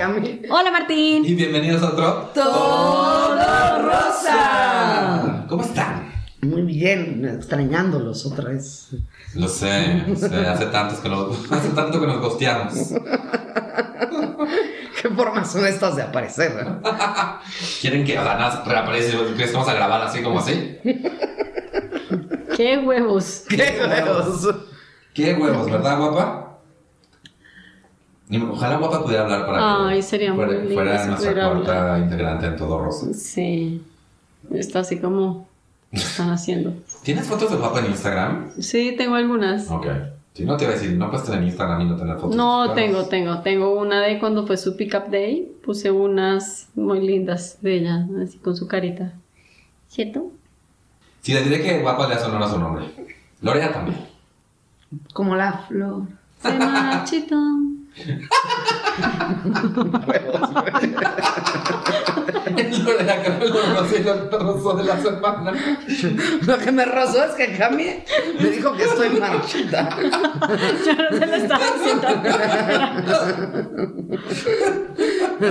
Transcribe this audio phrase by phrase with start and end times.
[0.00, 0.40] Cami.
[0.48, 1.26] Hola Martín.
[1.26, 5.44] Y bienvenidos a otro Todo rosa.
[5.46, 6.10] ¿Cómo están?
[6.40, 8.92] Muy bien, extrañándolos otra vez.
[9.34, 12.72] Lo sé, lo sé, hace, tantos que nos, hace tanto que nos gosteamos.
[15.02, 16.50] ¿Qué formas son estas de aparecer?
[16.52, 16.80] eh?
[17.82, 19.18] ¿Quieren que Adana reaparece?
[19.34, 20.78] ¿Crees que vamos a grabar así como así?
[22.56, 23.44] Qué huevos.
[23.50, 24.48] ¡Qué huevos!
[25.12, 26.49] Qué huevos, ¿verdad, guapa?
[28.50, 32.46] Ojalá guapa pudiera hablar para que Ay, sería muy fuera, lindo fuera nuestra cuarta integrante
[32.46, 33.12] en todo rosa.
[33.12, 33.82] Sí.
[34.52, 35.48] Está así como
[35.90, 36.72] están haciendo.
[37.02, 38.50] ¿Tienes fotos de guapa en Instagram?
[38.60, 39.70] Sí, tengo algunas.
[39.70, 39.86] Ok.
[40.32, 42.36] Si no te iba a decir, no puedes tener Instagram y no tener fotos.
[42.36, 42.74] No, Claro.
[42.74, 43.40] tengo, tengo.
[43.40, 45.50] Tengo una de cuando fue su pick up day.
[45.64, 49.12] Puse unas muy lindas de ella, así con su carita.
[49.88, 50.30] ¿Cierto?
[51.20, 52.84] Sí, le diré que guapa le hace honor a su nombre.
[53.42, 53.98] Lorea también.
[55.12, 56.02] Como la flor.
[56.40, 56.48] Se
[58.06, 58.14] well,
[60.64, 62.09] that's
[62.54, 62.92] marchito.
[62.92, 65.52] Lorea, que fue lo rosó y lo de la semana.
[66.46, 68.02] Lo que me rozó es que Cami
[68.40, 69.88] me dijo que estoy marchita.
[70.86, 72.08] Yo no se lo estaba diciendo.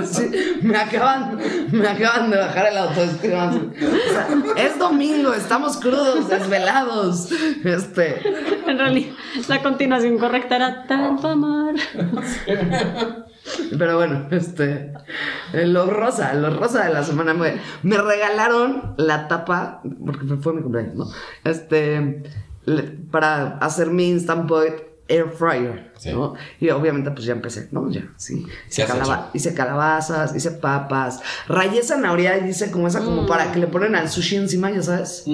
[0.06, 1.40] Sí, me acaban,
[1.72, 3.48] me acaban de bajar el autoestima.
[3.48, 7.32] O sea, es domingo, estamos crudos, desvelados.
[7.64, 8.22] Este,
[8.68, 9.14] En realidad,
[9.48, 11.76] la continuación correcta era tanto amar.
[13.78, 14.94] Pero bueno, este,
[15.54, 17.34] eh, lo rosa, lo rosa de la semana.
[17.34, 21.06] Me, me regalaron la tapa, porque fue mi cumpleaños, ¿no?
[21.44, 22.24] Este,
[22.66, 24.76] le- para hacer mi Instant Point
[25.08, 26.12] Air Fryer, Sí.
[26.14, 26.36] ¿no?
[26.60, 27.90] Y obviamente, pues ya empecé, ¿no?
[27.90, 28.46] Ya, sí.
[28.46, 33.60] ¿Qué Hice, calaba- calabazas, hice papas, rayé zanahoria y hice como esa, como para que
[33.60, 35.26] le ponen al sushi encima, ya sabes.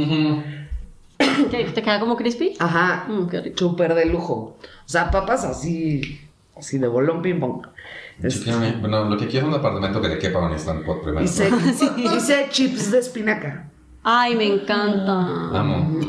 [1.51, 2.53] ¿Te, te queda como crispy?
[2.59, 3.57] Ajá, Mm, qué rico.
[3.57, 4.57] súper de lujo.
[4.61, 6.21] O sea, papas así,
[6.57, 7.65] así de bolón ping pong.
[8.21, 11.23] Este, Bueno, lo que quiero es un apartamento que le quepa un instant pot primero.
[11.23, 11.49] hice,
[11.97, 13.71] hice chips de espinaca.
[14.03, 15.59] Ay, me encanta.
[15.59, 15.99] Amo.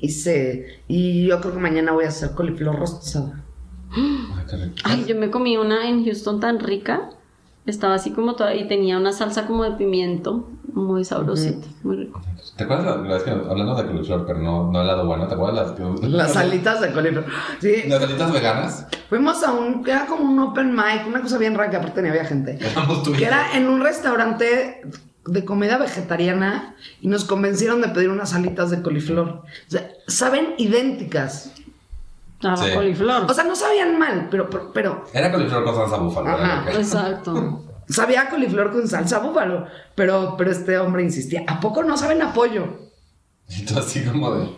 [0.00, 3.44] Hice, y yo creo que mañana voy a hacer coliflor rostizada.
[3.90, 4.74] Ay, qué rico.
[4.84, 7.10] Ay, yo me comí una en Houston tan rica.
[7.70, 12.20] Estaba así como toda y tenía una salsa como de pimiento, muy sabrosita, muy rico.
[12.56, 15.26] ¿Te acuerdas la, la vez que hablando de coliflor, pero no, no el lado bueno?
[15.28, 17.24] ¿Te acuerdas las, Las alitas de coliflor.
[17.60, 18.86] Sí, las alitas veganas?
[19.08, 22.08] fuimos a un, era como un open mic, una cosa bien rara que aparte ni
[22.08, 22.58] había gente.
[22.60, 23.26] Éramos tú y Que yo.
[23.28, 24.82] era en un restaurante
[25.26, 29.28] de comida vegetariana y nos convencieron de pedir unas alitas de coliflor.
[29.28, 31.52] O sea, saben idénticas.
[32.42, 32.72] Ah, Sí.
[32.74, 33.24] coliflor.
[33.28, 36.28] O sea, no sabían mal, pero, pero, pero Era coliflor con salsa búfalo.
[36.30, 36.64] Ajá.
[36.70, 37.64] que- Exacto.
[37.88, 39.66] sabía a coliflor con salsa búfalo.
[39.94, 42.66] Pero, pero este hombre insistía, ¿a poco no saben apoyo?
[43.48, 44.48] Y tú así como de...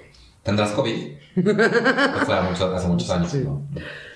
[0.42, 1.12] ¿Tendrás COVID?
[1.36, 3.62] O sea, mucho- hace muchos años, ¿no?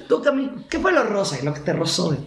[0.09, 2.11] Tú, Cami, ¿qué fue lo rosa y lo que te rozó?
[2.11, 2.19] de-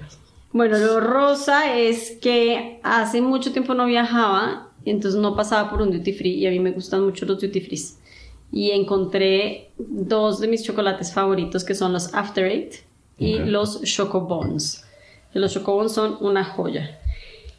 [0.54, 5.82] Bueno, lo rosa es que hace mucho tiempo no viajaba y entonces no pasaba por
[5.82, 8.00] un duty free y a mí me gustan mucho los duty frees.
[8.52, 12.76] Y encontré dos de mis chocolates favoritos que son los After Eight
[13.18, 13.42] y Ok.
[13.48, 14.86] los Choco Bones.
[15.34, 17.00] Que Los Choco Bones son una joya.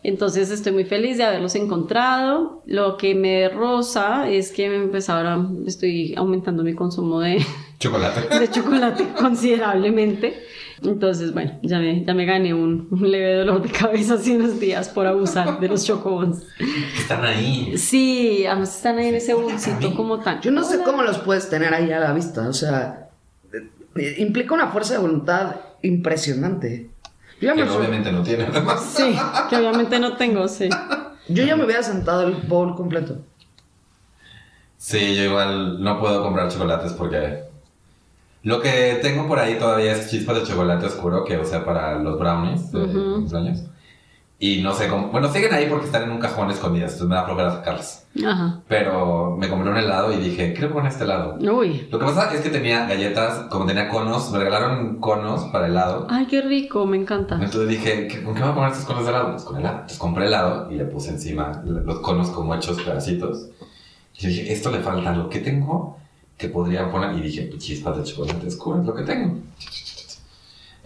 [0.02, 2.62] Entonces estoy muy feliz de haberlos encontrado.
[2.66, 7.44] Lo que me rosa es que me empezó ahora, estoy aumentando mi consumo de,
[7.80, 8.38] Chocolate.
[8.38, 10.40] de chocolate considerablemente.
[10.82, 14.60] Entonces, bueno, ya me, ya me gané un, un leve dolor de cabeza hace unos
[14.60, 16.42] días por abusar de los chocobons.
[16.96, 17.76] Están ahí.
[17.76, 20.40] Sí, además están ahí en ese bolsito como tan.
[20.40, 22.48] Yo no sé cómo los puedes tener ahí a la vista.
[22.48, 23.08] O sea,
[23.96, 26.90] eh, implica una fuerza de voluntad impresionante.
[27.40, 28.92] Yo ya, Que me, obviamente no tiene, además.
[28.96, 29.16] Sí,
[29.50, 30.68] que obviamente no tengo, sí.
[31.28, 33.18] yo ya me hubiera sentado el bowl completo.
[34.76, 37.47] Sí, yo igual no puedo comprar chocolates porque
[38.42, 42.18] lo que tengo por ahí todavía es chispas de chocolate oscuro que usé para los
[42.18, 43.14] brownies de Ujú.
[43.14, 43.64] cumpleaños.
[44.40, 45.08] Y no sé cómo.
[45.08, 48.06] Bueno, siguen ahí porque están en un cajón escondidas, entonces me da flojera sacarlas.
[48.24, 48.60] Ajá.
[48.68, 51.38] Pero me compré un helado y dije, quiero poner este helado.
[51.40, 51.88] Uy.
[51.90, 56.06] Lo que pasa es que tenía galletas, como tenía conos, me regalaron conos para helado.
[56.08, 57.34] Ay, qué rico, me encanta.
[57.34, 59.32] Entonces dije, ¿qué- ¿con qué me voy a poner estos conos de helado?
[59.32, 59.74] Pues con helado.
[59.74, 63.48] Entonces compré helado y le puse encima los conos como hechos pedacitos.
[64.20, 65.28] Y dije, esto le falta algo.
[65.28, 65.97] ¿Qué tengo
[66.38, 67.16] que podría poner?
[67.18, 69.36] Y dije, pues, chispas de chocolate oscuro es lo que tengo.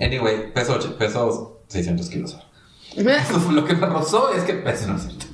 [0.00, 2.37] Anyway, peso, peso 600 kilos.
[2.96, 5.26] Eso fue lo que me rozó, es que peso no es cierto.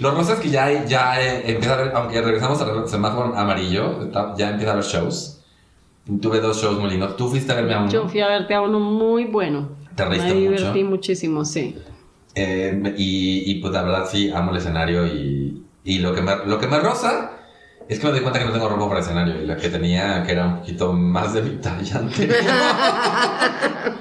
[0.00, 4.02] Lo rosa es que ya, ya eh, empieza a ver, aunque regresamos al semáforo amarillo,
[4.04, 5.40] está- ya empieza a haber shows.
[6.20, 7.16] Tuve dos shows muy lindos.
[7.16, 7.90] Tú fuiste a verme a uno.
[7.90, 9.70] Yo fui a verte a uno muy bueno.
[9.94, 10.90] ¿Te reíste Me divertí mucho?
[10.90, 11.78] muchísimo, sí.
[12.34, 16.36] Eh, y, y, pues la verdad sí, amo el escenario y, y lo, que me,
[16.44, 17.30] lo que me roza
[17.88, 20.22] Es que me doy cuenta que no tengo ropa para escenario y la que tenía,
[20.24, 22.36] que era un poquito más de mi talla anterior.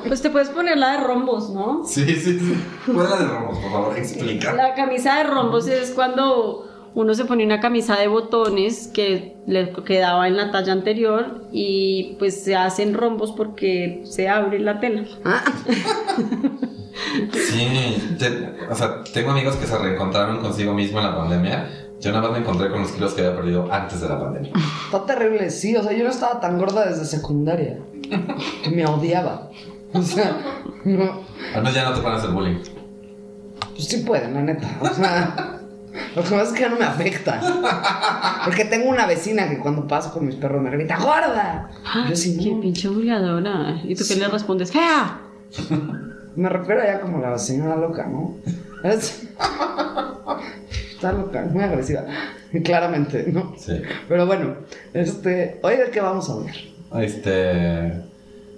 [0.07, 1.83] Pues te puedes poner la de rombos, ¿no?
[1.85, 2.63] Sí, sí, sí.
[2.85, 3.97] ¿Cuál es la de Ramos, por favor?
[3.97, 4.53] Explica.
[4.53, 9.71] La camisa de rombos es cuando uno se pone una camisa de botones que le
[9.83, 15.05] quedaba en la talla anterior y pues se hacen rombos porque se abre la tela.
[15.23, 15.43] Ah,
[17.33, 21.84] Sí, te- o sea, tengo amigos que se reencontraron consigo mismo en la pandemia.
[22.05, 24.51] Yo nada más me encontré con los kilos que había perdido antes de la pandemia.
[24.85, 25.75] está terrible, sí.
[25.75, 27.79] O sea, yo no estaba tan gorda desde secundaria.
[28.63, 29.49] Que me odiaba.
[29.93, 30.37] O sea,
[30.83, 31.03] no.
[31.55, 32.59] Al menos ya no te van a hacer bullying.
[33.71, 34.67] Pues sí pueden, la neta.
[34.81, 35.59] O sea,
[36.15, 37.41] lo que pasa es que ya no me afecta.
[38.45, 41.69] Porque tengo una vecina que cuando paso con mis perros me grita, ¡gorda!
[42.07, 42.61] Yo sí, Qué no.
[42.61, 43.81] pinche bulliadora.
[43.83, 44.71] ¿Y tú qué le respondes?
[44.71, 45.21] ¡Fea!
[46.35, 48.35] Me refiero ya como la señora loca, ¿no?
[48.83, 49.27] Es-
[50.95, 52.05] Está loca, muy agresiva.
[52.63, 53.53] Claramente, ¿no?
[53.57, 53.81] Sí.
[54.07, 54.55] Pero bueno,
[54.93, 56.55] este, hoy de qué vamos a hablar.
[57.01, 58.01] Este.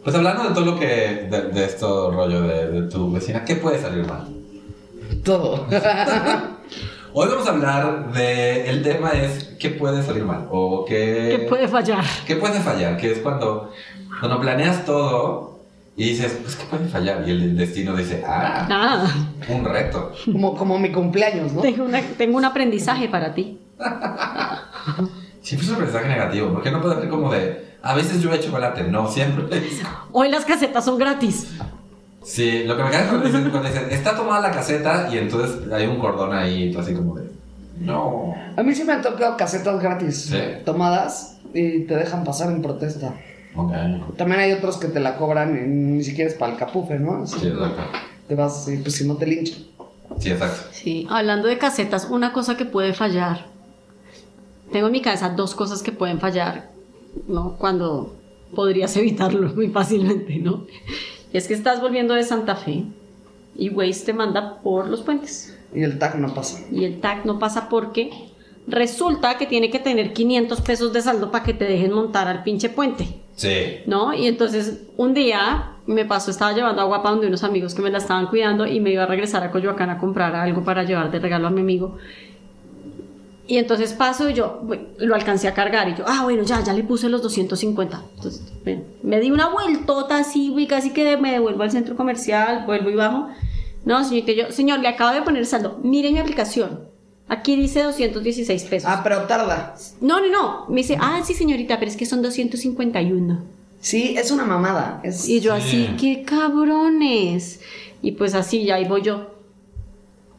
[0.03, 1.27] Pues hablando de todo lo que.
[1.29, 4.27] de, de esto rollo de, de tu vecina, ¿qué puede salir mal?
[5.23, 5.65] Todo.
[7.13, 8.69] Hoy vamos a hablar de.
[8.69, 10.47] El tema es qué puede salir mal.
[10.51, 11.37] O qué.
[11.39, 12.05] ¿Qué puede fallar?
[12.27, 12.97] ¿Qué puede fallar?
[12.97, 13.71] Que es cuando.
[14.19, 15.56] Cuando planeas todo
[15.97, 17.23] y dices, pues, ¿qué puede fallar?
[17.27, 20.13] Y el destino dice, ah, Ah, un reto.
[20.25, 21.61] Como, como mi cumpleaños, ¿no?
[21.61, 23.59] tengo, una- tengo un aprendizaje para ti.
[25.41, 26.53] Siempre es un mensaje negativo.
[26.53, 27.65] ¿Por qué no puede ser como de.
[27.81, 28.83] A veces llueve chocolate?
[28.83, 29.57] No, siempre.
[29.57, 31.47] es- Hoy las casetas son gratis.
[32.23, 35.17] Sí, lo que me cae es cuando dicen, cuando dicen, está tomada la caseta y
[35.17, 37.29] entonces hay un cordón ahí, y tú así como de.
[37.79, 38.33] No.
[38.57, 40.37] A mí sí me han tocado casetas gratis Sí.
[40.65, 43.13] tomadas y te dejan pasar en protesta.
[43.57, 44.15] Ok.
[44.17, 47.23] También hay otros que te la cobran y ni siquiera es para el capufe, ¿no?
[47.23, 47.81] Así, Sí, exacto.
[48.27, 49.59] te vas así, pues si no te linchan.
[50.19, 50.69] Sí, exacto.
[50.71, 53.45] Sí, hablando de casetas, una cosa que puede fallar.
[54.71, 56.69] Tengo en mi cabeza dos cosas que pueden fallar,
[57.27, 57.55] ¿no?
[57.57, 58.15] Cuando
[58.55, 60.65] podrías evitarlo muy fácilmente, ¿no?
[61.33, 62.83] Y es que estás volviendo de Santa Fe
[63.55, 65.57] y Waze te manda por los puentes.
[65.73, 66.59] Y el tag no pasa.
[66.71, 68.09] Y el tag no pasa porque
[68.67, 72.43] resulta que tiene que tener 500 pesos de saldo para que te dejen montar al
[72.43, 73.07] pinche puente.
[73.37, 73.83] Sí.
[73.85, 74.13] ¿no?
[74.13, 77.91] Y entonces un día me pasó, estaba llevando agua para donde unos amigos que me
[77.91, 81.11] la estaban cuidando y me iba a regresar a Coyoacán a comprar algo para llevar
[81.11, 81.97] de regalo a mi amigo.
[83.45, 84.61] Y entonces paso y yo
[84.97, 88.03] lo alcancé a cargar y yo, ah, bueno, ya, ya le puse los 250.
[88.15, 92.65] Entonces, bueno, me di una vueltota así, güey, casi que me devuelvo al centro comercial,
[92.65, 93.29] vuelvo y bajo.
[93.85, 95.79] No, señorita, yo, señor, le acabo de poner saldo.
[95.81, 96.96] Mire mi aplicación.
[97.29, 98.89] Aquí dice 216 pesos.
[98.91, 99.75] Ah, pero tarda.
[99.99, 100.65] No, no, no.
[100.69, 103.43] Me dice, ah, sí, señorita, pero es que son 251.
[103.81, 105.01] Sí, es una mamada.
[105.03, 105.27] Es...
[105.27, 105.85] Y yo Sí.
[105.85, 107.59] así, qué cabrones.
[108.01, 109.36] Y pues así, ya ahí voy yo.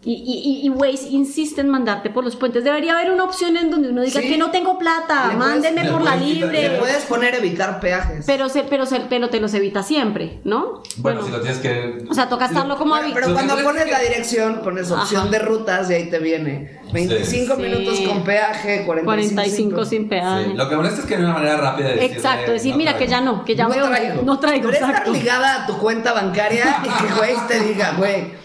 [0.05, 2.63] Y, y, y- y Waze insiste en mandarte por los puentes.
[2.63, 4.29] Debería haber una opción en donde uno diga Sí.
[4.29, 6.77] que no tengo plata, mándeme por la quitar- Le libre.
[6.79, 8.25] puedes poner evitar peajes.
[8.25, 10.85] Pero, se, pero, se, pero te los evita siempre, ¿no?
[10.99, 12.05] Bueno, si lo tienes que.
[12.09, 15.23] O sea, toca estarlo como Bueno, pero que cuando pones que- la dirección, pones opción
[15.23, 15.31] Ajá.
[15.31, 17.63] de rutas y ahí te viene 25 Sí.
[17.63, 18.05] minutos Sí.
[18.07, 20.55] con peaje, 45, 45 sin Sí, peaje.
[20.55, 22.93] Lo que molesta es que hay una manera rápida de decirle, Exacto, decir, no mira
[22.93, 23.11] que traigo.
[23.11, 23.89] ya no, que ya no veo.
[23.89, 24.23] traigo.
[24.23, 28.39] No traigo, Debería estar ligada a tu cuenta bancaria y que güey te diga, güey,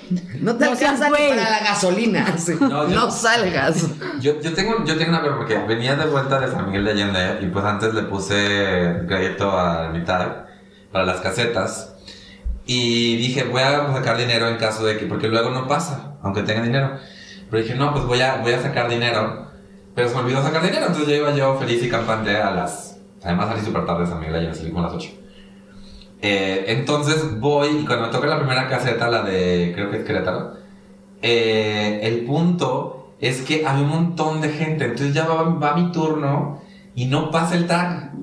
[0.43, 1.29] no te No alcanza ni güey.
[1.29, 2.25] para la gasolina.
[2.37, 2.55] Sí.
[2.59, 3.87] No, No, salgas.
[4.19, 6.91] Yo, yo, tengo, yo tengo una pero porque venía de vuelta de San Miguel de
[6.91, 10.45] Allende y pues antes le puse crédito a mitad
[10.91, 11.95] para las casetas
[12.65, 16.43] y dije voy a sacar dinero en caso de que, porque luego no pasa, aunque
[16.43, 16.97] tenga dinero.
[17.49, 19.47] Pero dije no, pues voy a, voy a sacar dinero,
[19.95, 22.97] pero se me olvidó sacar dinero, entonces yo iba yo feliz y campante a las,
[23.23, 25.09] además salí súper tarde de San Miguel de Allende, salí como a las 8.
[26.25, 30.05] Eh, entonces voy y cuando me toca la primera caseta, la de creo que es
[30.05, 30.53] Querétaro,
[31.21, 35.91] eh, el punto es que había un montón de gente, entonces ya va, va mi
[35.91, 36.61] turno
[36.95, 38.13] y no pasa el tag.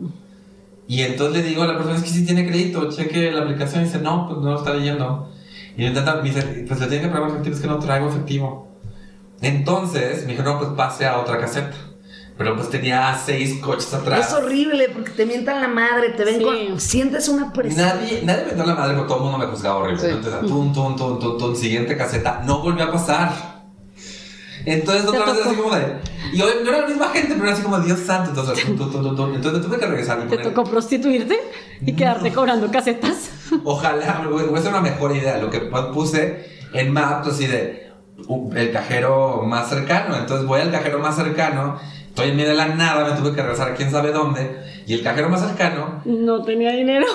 [0.88, 3.82] Y entonces le digo a la persona, es que sí tiene crédito, cheque la aplicación
[3.82, 5.30] y dice, no, pues no lo está leyendo.
[5.76, 8.68] Y intenta, me dice, pues le tiene que pagar efectivo, es que no traigo efectivo.
[9.42, 11.76] Entonces me dijo, no, pues pase a otra caseta.
[12.40, 14.28] Pero pues tenía seis coches atrás.
[14.28, 16.42] Es horrible porque te mientan la madre, te ven Sí.
[16.44, 16.80] con.
[16.80, 17.86] Sientes una presión.
[17.86, 20.00] Nadie, nadie me dio la madre, pero todo el mundo me juzgaba horrible.
[20.00, 20.06] Sí.
[20.08, 23.60] Entonces, tun, tun, tun, tun, tun, siguiente caseta, no volvió a pasar.
[24.64, 25.96] Entonces, otra vez así como de.
[26.32, 28.30] Y hoy no era la misma gente, pero era así como Dios santo.
[28.30, 29.34] Entonces, tun, tun, tun, tun.
[29.34, 30.52] entonces tuve que regresar y ¿Te poner.
[30.54, 31.38] tocó prostituirte
[31.84, 33.30] y quedarte cobrando casetas?
[33.64, 35.38] Ojalá, hubiera sido una mejor idea.
[35.38, 35.60] Lo que
[35.92, 37.90] puse en Maps, así de.
[38.28, 40.16] uh, El cajero más cercano.
[40.16, 41.78] Entonces voy al cajero más cercano.
[42.10, 44.60] Estoy en medio de la nada, me tuve que regresar a quién sabe dónde.
[44.86, 47.06] Y el cajero más cercano No tenía dinero.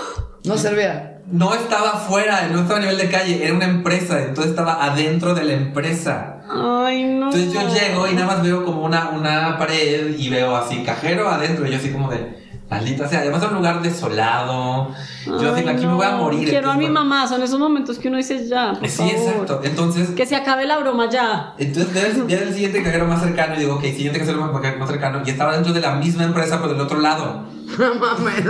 [0.46, 1.20] No servía.
[1.32, 5.34] no estaba afuera, no estaba a nivel de calle, era una empresa, entonces estaba adentro
[5.34, 6.38] de la empresa.
[6.48, 7.26] Ay, no.
[7.26, 11.28] Entonces yo llego y nada más veo como una, una pared y veo así cajero
[11.28, 14.90] adentro y yo así como de maldita sea, además es un lugar desolado.
[15.26, 16.40] Yo Ay, digo, aquí me voy a morir.
[16.50, 18.98] Quiero a entonces, mi bueno, mamá, son esos momentos que uno dice ya, por Sí,
[18.98, 19.14] favor.
[19.14, 19.62] exacto.
[19.64, 21.54] Entonces, Que se acabe la broma ya.
[21.58, 21.94] entonces
[22.28, 25.30] veo el, siguiente cajero más cercano y digo, ok, siguiente cajero más, más cercano y
[25.30, 27.46] estaba dentro de la misma empresa pero del otro lado.
[27.80, 28.46] No mames.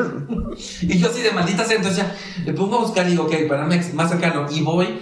[0.81, 3.33] Y yo así de maldita sea, entonces ya le pongo a buscar y digo, ok,
[3.49, 4.45] Banamex más cercano.
[4.51, 4.99] Y voy.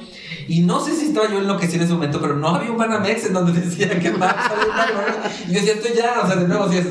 [0.48, 3.25] Y no sé si estaba yo enloquecido en ese momento, pero no había un Banamex
[3.25, 5.50] en donde decía que más había un Banamex.
[5.50, 6.88] Y yo decía, estoy ya, o sea, de nuevo, así es.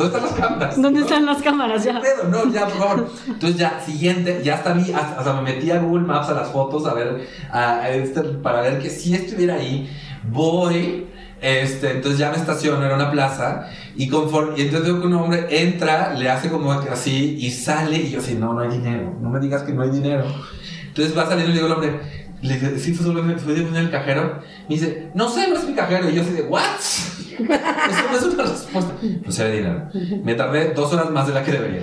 [0.00, 0.82] ¿Dónde están las cámaras?
[0.82, 2.00] ¿Dónde están las cámaras ¿Qué ya?
[2.00, 2.28] pedo?
[2.28, 3.10] No, ya, por favor.
[3.26, 6.34] Entonces ya, siguiente, ya hasta vi, hasta- o sea, me metí a Google Maps a
[6.34, 9.90] las fotos a ver, a, a este, para ver que si estuviera ahí.
[10.24, 11.06] Voy,
[11.40, 13.66] este, entonces ya me estaciono, era una plaza,
[13.96, 17.96] y conforme, y entonces veo que un hombre entra, le hace como así, y sale,
[17.96, 20.24] y yo así, no, no hay dinero, no me digas que no hay dinero.
[20.88, 22.00] Entonces va saliendo y le digo al hombre,
[22.42, 24.40] le dice, sí, fue solo fue de el cajero.
[24.68, 26.08] Me dice, no sé, no es mi cajero.
[26.08, 26.62] Y yo así de, ¿what?
[27.38, 28.94] Eso no es una respuesta.
[29.24, 29.88] No se ve dinero.
[30.24, 31.82] Me tardé dos horas más de la que debería.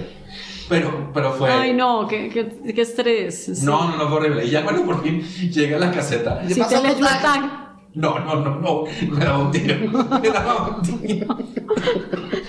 [0.69, 1.49] Pero, pero fue.
[1.49, 3.45] Ay, no, qué, qué, qué estrés.
[3.45, 3.65] sí.
[3.65, 4.45] No, no, no, fue horrible.
[4.45, 6.41] Y ya cuando por fin llegué a la caseta.
[6.47, 7.66] ¿Qué Si pasó, te leyó Totag?
[7.97, 8.83] No, no, no, no.
[9.09, 9.75] Me daba un tiro.
[10.21, 11.35] Me daba un tiro.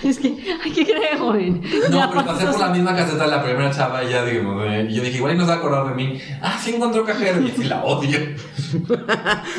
[0.05, 1.62] Es que, ay, ¿qué cree, joven?
[1.90, 4.62] No, Ya pero pasé por la misma caseta de la primera chava y ya digo,
[4.64, 6.21] eh, y yo dije, igual y no se va a acordar de mí.
[6.43, 8.19] Ah, sí encontró cajero y así la odio.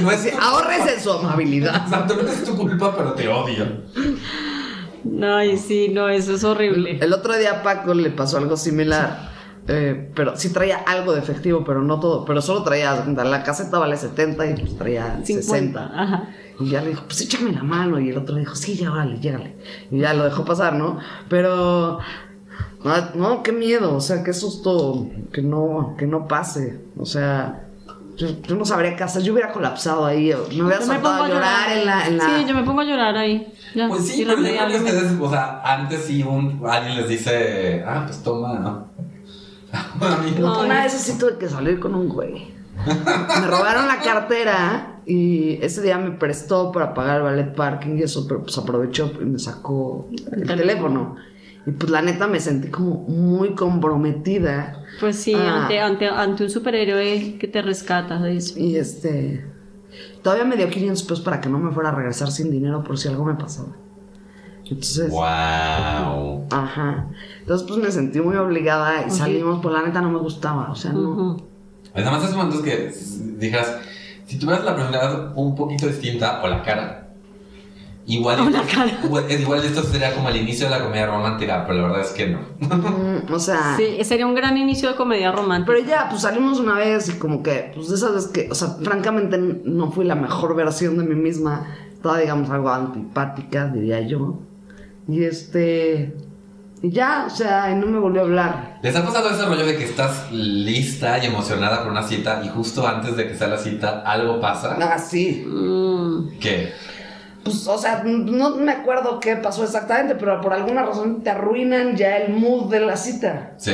[0.01, 1.75] No es Sí, ahórrese su amabilidad.
[1.85, 3.65] Exacto, no es tu culpa, pero te odio.
[5.23, 6.99] Ay, sí, no, eso es horrible.
[7.01, 9.29] El otro día a Paco le pasó algo similar.
[9.71, 12.25] Eh, pero sí traía algo de efectivo, pero no todo.
[12.25, 15.41] Pero solo traía, la caseta vale 70 y pues traía 50.
[15.43, 15.91] 60.
[15.93, 16.29] Ajá.
[16.59, 17.99] Y ya le dijo, pues échame la mano.
[17.99, 19.55] Y el otro le dijo, sí, ya, órale, llégale.
[19.91, 20.97] Y ya lo dejó pasar, ¿no?
[21.29, 21.99] Pero,
[22.83, 26.81] no, no, qué miedo, o sea, qué susto que no, que no pase.
[26.97, 27.67] O sea,
[28.17, 30.33] yo, yo no sabría qué hacer, yo hubiera colapsado ahí.
[30.33, 32.07] Me hubiera Yo me soltado pongo a llorar en la...
[32.07, 32.25] En la...
[32.25, 33.53] Sí, yo me pongo a llorar ahí.
[33.75, 34.97] Ya, Pues sí, pero yo creo que irremediablemente.
[34.97, 38.88] ustedes, o sea, antes sí un, alguien les dice, ah, pues toma, ¿no?
[40.39, 42.53] Una vez sí tuve que salir con un güey.
[43.41, 48.03] Me robaron la cartera y ese día me prestó para pagar el ballet parking y
[48.03, 51.15] eso, pero pues aprovechó y me sacó el, El teléfono.
[51.65, 54.81] Y pues la neta me sentí como muy comprometida.
[54.99, 55.63] Pues sí, Ah.
[55.63, 58.17] ante, ante, ante un superhéroe que te rescata.
[58.17, 58.55] ¿sabes?
[58.55, 59.45] Y este.
[60.23, 62.97] Todavía me dio 500 pesos para que no me fuera a regresar sin dinero por
[62.97, 63.75] si algo me pasaba.
[64.69, 65.09] Entonces.
[65.09, 66.45] Wow.
[66.51, 67.07] Ajá.
[67.41, 70.71] Entonces, pues me sentí muy obligada y salimos, pues la neta no me gustaba.
[70.71, 71.09] O sea, no.
[71.09, 71.43] Ujú.
[71.93, 72.93] Además, esos momentos que
[73.37, 73.77] dijeras,
[74.27, 77.09] si tuvieras la personalidad un poquito distinta o la cara,
[78.05, 78.99] igual, O la cara.
[79.03, 82.11] igual, igual esto sería como el inicio de la comedia romántica, pero la verdad es
[82.11, 82.39] que no.
[82.59, 83.75] Mm, o sea.
[83.75, 85.73] Sí, sería un gran inicio de comedia romántica.
[85.73, 88.55] Pero ya, pues salimos una vez y como que, pues de esas veces que, o
[88.55, 91.67] sea, francamente no fui la mejor versión de mí misma.
[91.93, 94.39] Estaba, digamos, algo antipática, diría yo.
[95.09, 96.13] Y este.
[96.81, 98.79] Y ya, o sea, y no me volvió a hablar.
[98.81, 102.47] ¿Les ha pasado ese rollo de que estás lista y emocionada por una cita y
[102.47, 104.77] justo antes de que sea la cita algo pasa?
[104.81, 105.43] Ah, sí.
[105.45, 106.71] Mm, ¿Qué?
[107.43, 111.97] Pues, o sea, no me acuerdo qué pasó exactamente, pero por alguna razón te arruinan
[111.97, 113.55] ya el mood de la cita.
[113.57, 113.73] Sí.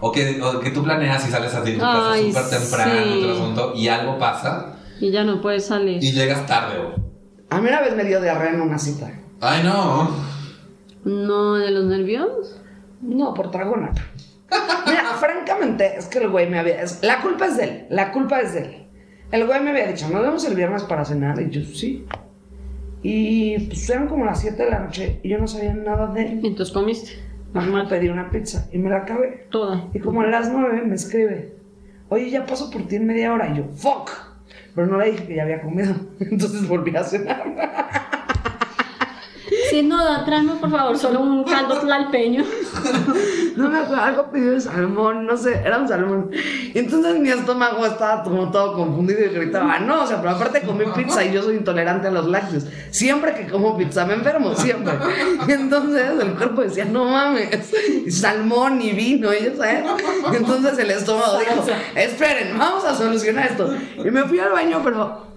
[0.00, 3.30] O que, o que tú planeas y sales así de tu casa súper temprano sí.
[3.32, 6.02] asunto, y algo pasa y ya no puedes salir.
[6.02, 6.78] y llegas tarde.
[6.78, 6.94] o-
[7.50, 9.10] A mí una vez me dio diarrea en una cita.
[9.40, 10.10] Ay, no.
[11.04, 12.60] No, de los nervios.
[13.02, 13.92] No, por tragona.
[14.86, 16.82] Mira, francamente, es que el güey me había.
[16.82, 17.86] es- la culpa es de él.
[17.90, 18.86] La culpa es de él.
[19.32, 21.40] El güey me había dicho, nos vemos el viernes para cenar.
[21.40, 22.06] Y yo, sí.
[23.02, 26.22] Y pues eran como las 7 de la noche y yo no sabía nada de
[26.26, 26.40] él.
[26.42, 27.10] Y entonces comiste.
[27.52, 29.46] Ajá, pedí una pizza y me la acabé.
[29.50, 29.88] Toda.
[29.92, 31.56] Y como a las 9 me escribe,
[32.08, 33.48] oye, ya paso por ti en media hora.
[33.52, 34.10] Y yo, fuck.
[34.74, 35.94] Pero no le dije que ya había comido.
[36.20, 37.44] Entonces volví a cenar.
[39.74, 42.44] Sí, no, tráeme por favor solo un caldo tlalpeño.
[43.56, 46.30] No me acuerdo, algo pidió de salmón, no sé, era un salmón.
[46.74, 50.62] Y entonces mi estómago estaba como todo confundido y gritaba, no, o sea, pero aparte
[50.62, 52.66] comí pizza y yo soy intolerante a los lácteos.
[52.90, 54.94] Siempre que como pizza me enfermo, siempre.
[55.46, 57.72] Y entonces el cuerpo decía, no mames,
[58.10, 59.84] salmón y vino, y ya sabes.
[60.32, 61.64] Y entonces el estómago dijo,
[61.94, 63.72] esperen, vamos a solucionar esto.
[64.04, 65.33] Y me fui al baño, pero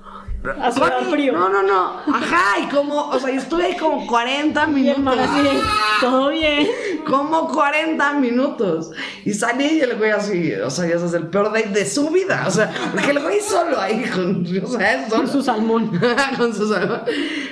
[1.10, 1.34] Frío.
[1.34, 2.00] No, no, no.
[2.13, 5.63] Ajá, y como, o sea, yo estuve ahí como 40 Y el man minutos.
[6.01, 6.68] todo bien.
[7.08, 8.92] como 40 minutos.
[9.25, 12.10] Y salí y el güey así, o sea, ya es el peor date de su
[12.10, 12.44] vida.
[12.48, 15.22] O sea, porque el güey solo ahí, con, o sea, es solo.
[15.24, 16.00] Con su salmón.
[16.38, 17.01] con su salmón.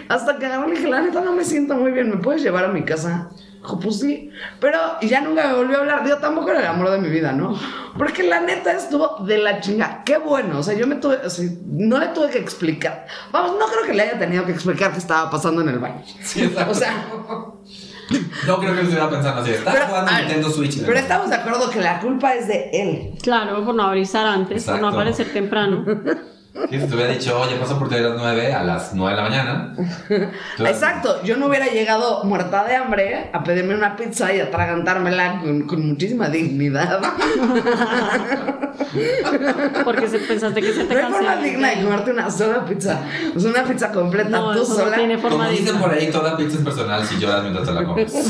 [0.10, 2.66] Hasta que agarró y dije, la neta no me siento muy bien, ¿me puedes llevar
[2.66, 3.30] a mi casa?
[3.66, 4.30] Dijo, pues sí.
[4.60, 6.08] Pero y ya nunca me volvió a hablar.
[6.08, 7.60] Yo tampoco era el amor de mi vida, ¿no?
[7.98, 10.04] Porque la neta estuvo de la chinga.
[10.06, 10.60] Qué bueno.
[10.60, 13.08] O sea, yo me tuve, o sea, no le tuve que explicar.
[13.32, 16.04] Vamos, no creo que le haya tenido que explicar qué estaba pasando en el baño.
[16.22, 16.72] Sí, exacto.
[16.72, 17.06] O sea,
[18.46, 19.50] No creo que estuviera pensando así.
[19.52, 20.86] Estás Pero, jugando Nintendo Switch.
[20.86, 23.18] pero estamos de acuerdo que la culpa es de él.
[23.24, 25.84] Claro, por no avisar antes, por no aparecer temprano.
[26.70, 29.22] Si te hubiera dicho, oye, paso por ti a las 9 a las 9 de
[29.22, 29.74] la mañana.
[30.58, 35.42] Tú- Exacto, yo no hubiera llegado muerta de hambre a pedirme una pizza y atragantármela
[35.42, 37.02] con, con muchísima dignidad.
[39.84, 43.02] Porque se, pensaste que se te No hay forma digna de comerte una sola pizza.
[43.36, 44.96] O sea, una pizza completa, No, tú eso no sola.
[44.98, 45.80] tiene forma Como dicen digna.
[45.82, 48.14] por ahí, toda pizza es personal si lloras mientras te la comes.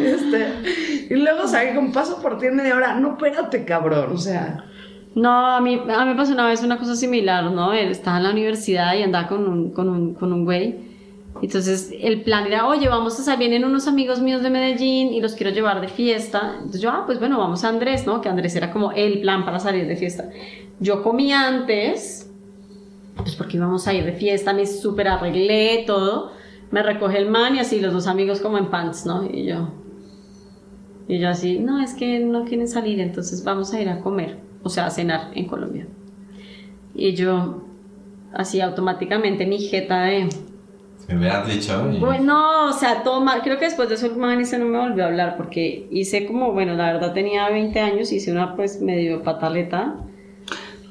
[0.00, 2.94] Este, y luego salí con paso por ti en media hora.
[2.94, 4.12] No, espérate, cabrón.
[4.14, 4.64] O sea,
[5.14, 7.72] No, a mí, a mí me pasó una vez una cosa similar, ¿no?
[7.72, 10.90] Él estaba en la universidad y andaba con un, con un, con un güey.
[11.42, 15.20] Entonces el plan era, oye, vamos a salir, vienen unos amigos míos de Medellín y
[15.20, 16.54] los quiero llevar de fiesta.
[16.56, 18.20] Entonces yo, ah, pues bueno, vamos a Andrés, ¿no?
[18.20, 20.28] Que Andrés era como el plan para salir de fiesta.
[20.78, 22.30] Yo comí antes,
[23.16, 26.32] pues porque íbamos a ir de fiesta, me súper arreglé todo.
[26.70, 29.24] Me recoge el man y así los dos amigos como en pants, ¿no?
[29.24, 29.70] Y yo,
[31.08, 34.38] y yo así, no, es que no quieren salir, entonces vamos a ir a comer,
[34.62, 35.86] o sea, a cenar en Colombia.
[36.94, 37.62] Y yo,
[38.32, 40.28] así automáticamente mi jeta de,
[41.08, 41.90] Me hubieras dicho.
[41.92, 43.42] y- bueno, o sea, todo mal.
[43.42, 46.26] Creo que después de eso el man ese no me volvió a hablar porque hice
[46.26, 49.96] como, bueno, la verdad tenía 20 años, hice una pues medio pataleta.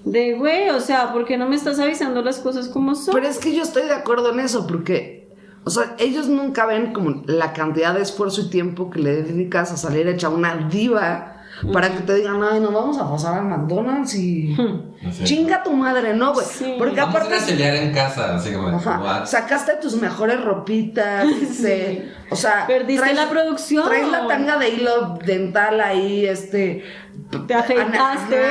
[0.05, 3.13] De, güey, o sea, ¿por qué no me estás avisando las cosas como son?
[3.13, 5.27] pero es que yo estoy de acuerdo en eso, porque,
[5.65, 9.71] o sea, ellos nunca ven como la cantidad de esfuerzo y tiempo que le dedicas
[9.73, 11.38] a salir hecha una diva
[11.73, 14.55] para que te digan, ay, nos vamos a pasar al McDonald's y.
[15.01, 15.23] No sé.
[15.23, 16.45] Chinga tu madre, ¿no, güey?
[16.45, 16.75] Sí.
[16.77, 17.43] Porque Vamos a ir aparte.
[17.43, 18.67] a chelear en casa, así como.
[18.77, 19.25] Ajá, what?
[19.25, 23.85] sacaste tus mejores ropitas, este, o sea, Perdiste la producción.
[23.87, 26.83] Traes la tanga de hilo dental ahí, este,
[27.47, 28.41] Te afeitaste.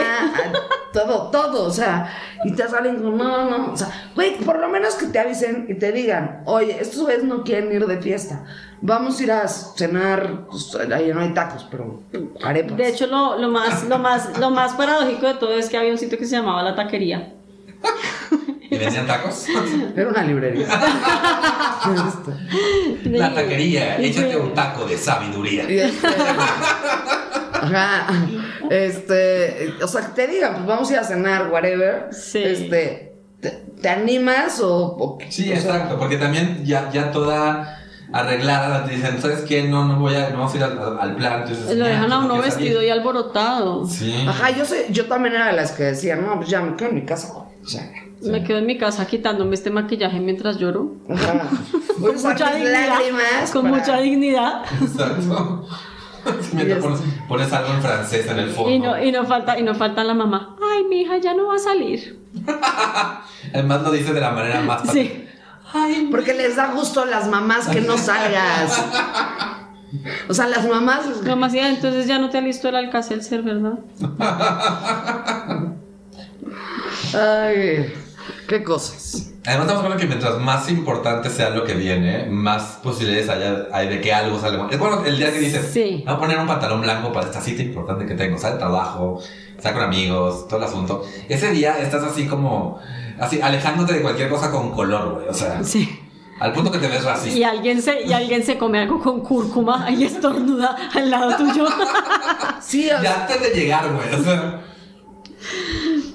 [0.92, 2.10] todo, todo, o sea,
[2.44, 5.66] y te salen con, no, no, o sea, güey, por lo menos que te avisen
[5.68, 8.44] y te digan, oye, estos güeyes no quieren ir de fiesta,
[8.80, 12.02] vamos a ir a cenar, pues, ahí no hay tacos, pero
[12.42, 12.76] arepas.
[12.76, 15.92] De hecho, lo, lo, más, lo, más, lo más paradójico de todo es que había
[15.92, 17.34] un sitio que se llamaba La Taquería.
[18.70, 19.46] ¿Y vendían tacos?
[19.96, 20.66] Era una librería.
[23.04, 25.64] La taquería, échate un taco de sabiduría.
[25.68, 26.06] Este,
[27.52, 28.06] ajá,
[28.70, 32.08] este, o sea, que te digan, pues vamos a ir a cenar, whatever.
[32.12, 32.42] Sí.
[32.42, 37.77] Este, ¿te, te animas o, o- Sí, o sea, exacto, porque también ya, ya toda
[38.12, 39.62] arreglada te dicen, ¿sabes qué?
[39.64, 41.42] No, no voy a, no vamos a ir al, al plan.
[41.42, 43.86] Entonces, Lo dejan a uno vestido y alborotado.
[43.86, 44.14] Sí.
[44.26, 46.88] Ajá, yo sé, yo también era de las que decían, no, pues ya me quedo
[46.90, 47.46] en mi casa, güey.
[47.64, 47.90] O sea,
[48.22, 50.92] Me quedo en mi casa quitándome este maquillaje mientras lloro.
[51.10, 51.48] ajá.
[52.00, 52.98] Usar Mucha dignidad.
[53.52, 54.62] Con para- mucha dignidad.
[54.80, 55.66] Exacto.
[56.42, 58.70] Sí, mientras pones, pones algo en francés en el fondo.
[58.70, 60.56] Y no, y no falta, y no falta la mamá.
[60.60, 62.18] Ay, mi hija ya no va a salir.
[63.54, 65.24] Además lo dice de la manera más Sí.
[65.72, 68.82] Ay, Porque les da gusto a las mamás que no salgas.
[70.28, 71.00] O sea, las mamás.
[71.26, 73.78] Mamá, sí, entonces ya no te alistó el alcacelser, ¿verdad?
[77.14, 77.92] Ay,
[78.48, 79.32] qué cosas.
[79.46, 83.88] Además estamos hablando que mientras más importante sea lo que viene, más posibilidades haya- hay
[83.88, 84.72] de que algo salga mal.
[84.72, 86.02] Es bueno el día que dices, Sí.
[86.04, 88.58] voy a poner un pantalón blanco para esta cita importante que tengo, ¿sabes?
[88.58, 89.22] Trabajo,
[89.56, 91.02] estar con amigos, todo el asunto.
[91.30, 92.78] Ese día estás así como,
[93.20, 95.28] así, alejándote de cualquier cosa con color, güey.
[95.28, 95.88] O sea, Sí.
[96.40, 97.50] al punto que te ves Y racista.
[97.50, 101.66] alguien se, y alguien se come algo con cúrcuma y estornuda al lado tuyo.
[102.60, 104.20] Sí, o sea, Ya antes de llegar, güey.
[104.20, 104.60] O sea,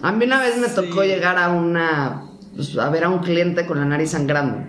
[0.02, 2.26] a mí una vez me tocó llegar a una.
[2.56, 4.64] pues, a ver a un cliente con la nariz sangrando.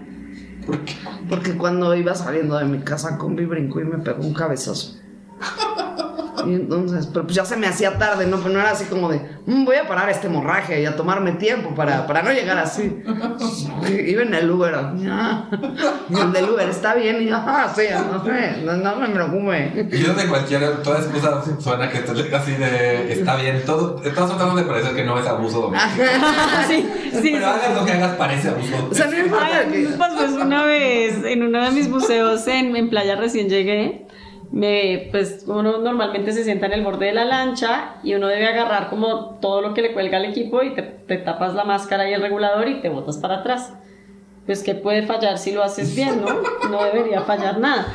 [0.66, 0.94] ¿por qué?
[1.28, 4.94] Porque cuando iba saliendo de mi casa, Combi brincó y me pegó un cabezazo.
[6.46, 8.38] Y entonces, pero pues ya se me hacía tarde, ¿no?
[8.38, 11.33] Pero no era así como de, "Mm, voy a parar este hemorragia y a tomarme
[11.33, 13.02] tiempo para, para no llegar así.
[14.07, 15.48] Iba en el Uber, "Ah".
[16.09, 17.22] y el del Uber, ¿está bien?
[17.22, 19.88] Y yo, ah, sí, no sé, no, no me preocupe.
[19.92, 24.28] Y yo de cualquier, toda excusa suena que estás así de, está bien, todo, estás
[24.28, 26.04] tratando de parecer que no es abuso doméstico.
[26.68, 26.88] sí,
[27.22, 27.30] sí.
[27.35, 28.88] Pero hagas lo que hagas parece abuso.
[28.90, 29.78] O sea, no importa Ay, que...
[29.88, 34.03] me pasó una vez en uno de mis buceos en, en playa recién llegué.
[34.54, 38.46] Me, pues uno normalmente se sienta en el borde de la lancha y uno debe
[38.46, 42.08] agarrar como todo lo que le cuelga al equipo y te, te tapas la máscara
[42.08, 43.72] y el regulador y te botas para atrás.
[44.46, 46.28] Pues que puede fallar si lo haces bien, ¿no?
[46.70, 47.88] No debería fallar nada.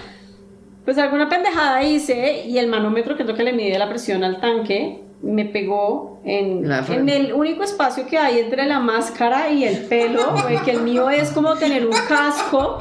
[0.83, 4.25] Pues alguna pendejada hice y el manómetro, que es lo que le mide la presión
[4.25, 9.63] al tanque, me pegó en, en el único espacio que hay entre la máscara y
[9.63, 10.33] el pelo,
[10.65, 12.79] que el mío es como tener un casco,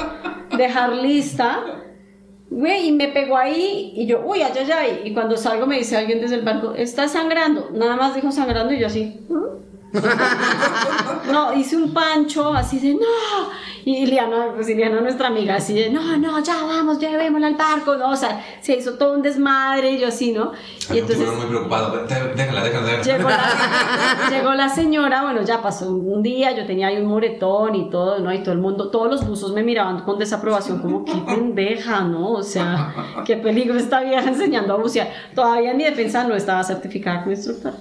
[0.56, 1.60] dejar lista.
[2.50, 5.00] Güey, y me pegó ahí y yo, uy, ay, ay, ay.
[5.04, 7.70] Y cuando salgo me dice alguien desde el barco, está sangrando.
[7.72, 9.20] Nada más dijo sangrando y yo así.
[11.33, 13.01] No, hice un pancho así de no.
[13.85, 17.96] Y Liana, pues Liana, nuestra amiga, así de no, no, ya vamos, llevémosla al barco.
[17.96, 20.53] No, o sea, se hizo todo un desmadre y yo así, ¿no?
[20.92, 22.07] Y entonces muy preocupado.
[22.07, 23.03] Déjala, déjala, déjala.
[23.03, 27.74] llegó la, llegó la señora, bueno, ya pasó un día, yo tenía ahí un moretón
[27.74, 28.33] y todo, ¿no?
[28.33, 32.33] Y todo el mundo, todos los buzos me miraban con desaprobación, como qué pendeja, ¿no?
[32.33, 35.09] O sea, qué peligro esta vieja enseñando a bucear.
[35.35, 37.77] Todavía en mi defensa no estaba certificada como instructora.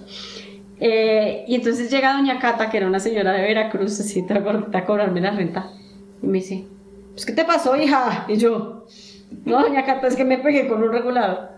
[0.79, 3.99] Eh, y entonces llega doña Cata, que era una señora de Veracruz,
[4.43, 5.71] gordita, a cobrarme la renta.
[6.21, 6.67] Y me dice,
[7.13, 8.25] pues, ¿qué te pasó, hija?
[8.27, 8.85] Y yo,
[9.45, 11.49] no, doña Cata, es que me pegué con un regulador.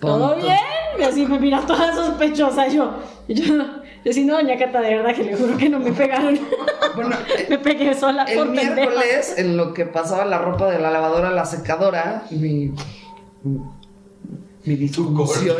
[0.00, 0.56] ¿Todo bien?
[0.98, 2.66] Y así me mira toda sospechosa.
[2.66, 2.94] Y yo,
[3.28, 3.54] y yo,
[4.04, 6.38] yo sí, no, doña Cata, de verdad que le juro que no me pegaron.
[6.96, 7.16] Bueno,
[7.48, 8.74] me pegué sola El por pendeja.
[8.74, 12.72] miércoles, en lo que pasaba la ropa de la lavadora a la secadora, mi.
[14.64, 15.56] Mi disfunción.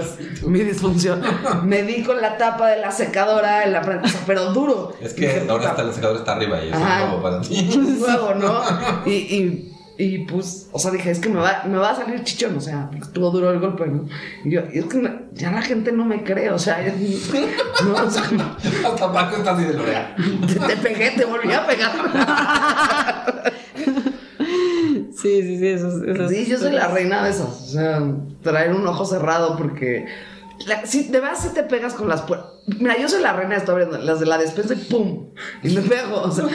[0.47, 1.21] Mi disfunción.
[1.65, 4.93] Me di con la tapa de la secadora en la pero duro.
[5.01, 7.03] Es que Dije, ahora está el secador está arriba y es Ajá.
[7.05, 7.69] un nuevo para ti.
[7.77, 8.63] un huevo, ¿no?
[9.07, 12.23] Y, y, y, pues, o sea, dije, es que me va, me va a salir
[12.25, 14.07] chichón, o sea, estuvo duro el golpe, ¿no?
[14.45, 16.95] Y yo, y es que me- ya la gente no me cree, o sea, ya-
[17.85, 18.23] no, o sea,
[18.87, 20.17] Hasta Paco está así de Lorea.
[20.47, 23.53] te, te pegué, te volví a pegar.
[25.23, 27.47] Sí, sí, sí, eso, eso Sí, yo soy la reina de esas.
[27.47, 28.03] O sea,
[28.43, 30.07] traer un ojo cerrado porque.
[30.85, 32.51] si de verdad si te pegas con las puertas.
[32.67, 35.29] Mira, yo soy la reina, estoy abriendo las de la despensa y ¡pum!
[35.63, 36.23] Y me pego.
[36.23, 36.47] O sea,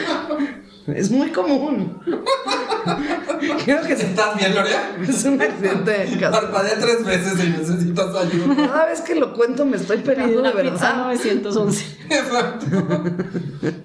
[0.88, 2.00] es muy común.
[3.66, 4.96] Creo que es, ¿Estás bien, Lorea?
[5.08, 6.42] es un accidente de casa.
[6.42, 8.56] Parpadeé tres veces y necesitas ayuda.
[8.56, 10.96] Cada vez que lo cuento me estoy Pedí pegando de verdad.
[11.06, 11.98] 911.
[12.10, 12.66] Exacto.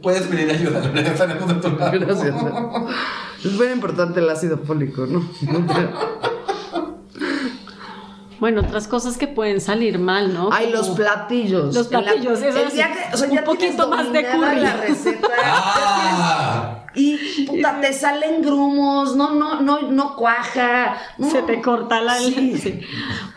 [0.03, 1.13] Puedes pedir ayuda, Lorea.
[1.13, 1.93] Estaremos de tu lado.
[1.99, 2.35] Gracias.
[3.45, 5.29] Es muy importante el ácido fólico, ¿no?
[8.41, 10.49] Bueno, otras cosas que pueden salir mal, ¿no?
[10.53, 11.73] Ay, Como- los platillos.
[11.75, 12.85] Los la- platillos, eso el es que-
[13.15, 14.61] o sea, un poquito más de curry.
[14.61, 15.29] la receta.
[15.45, 16.52] ¡Ah!
[17.57, 20.97] Puta, te salen grumos, no, no, no, no cuaja.
[21.19, 21.31] no.
[21.31, 22.59] Se te corta la Sí.
[22.59, 22.81] sí.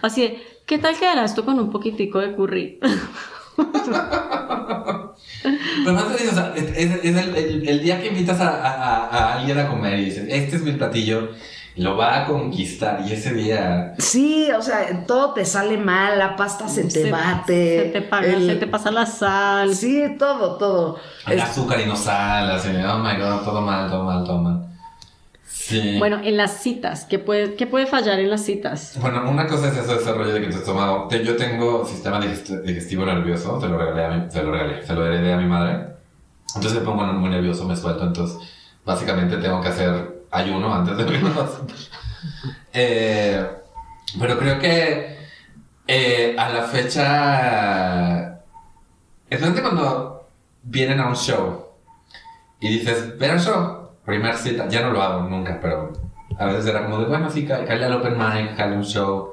[0.02, 2.80] Así de, ¿qué tal quedará esto con un poquitico de curry?
[5.86, 8.40] Pero más te digo, o sea, es, es- es el, el- el día que invitas
[8.42, 11.30] a, a- a alguien a comer y dices, este es mi platillo,
[11.78, 13.94] lo va a conquistar y ese día...
[13.98, 17.84] Sí, o sea, todo te sale mal, la pasta se te bate.
[17.84, 19.76] Se te, paga, el- se te pasa la sal.
[19.76, 20.98] Sí, todo, todo.
[21.26, 24.38] Hay Es- azúcar y no sal, así, oh my god, todo mal, todo mal, todo
[24.42, 24.62] mal.
[25.48, 25.96] Sí.
[25.98, 28.98] Bueno, en las citas, ¿qué puede, ¿qué puede fallar en las citas?
[29.02, 31.08] Bueno, una cosa es eso, ese rollo de que tu estómago.
[31.08, 34.86] te- yo tengo sistema digest- digestivo nervioso, se lo regalé a mi, se lo regalé,
[34.86, 35.88] se lo heredé a mi madre.
[36.56, 38.04] Entonces me pongo muy nervioso, me suelto.
[38.06, 38.38] Entonces,
[38.86, 41.62] básicamente tengo que hacer ayuno antes de las-
[42.74, 43.46] eh,
[44.20, 45.18] Pero creo que
[45.88, 48.42] eh, a la fecha.
[49.30, 50.30] Especialmente cuando
[50.64, 51.66] vienen a un show
[52.60, 55.92] y dices, ven al show, primer cita, ya no lo hago nunca, pero
[56.38, 59.32] a veces era como de, bueno, sí, ca- cale al open mic, cale un show,